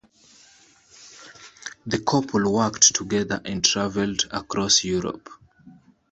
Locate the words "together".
2.95-3.39